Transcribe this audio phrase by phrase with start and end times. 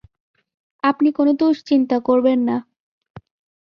[0.83, 2.57] আপনি কোন দুশ্চিন্তা করবেন না।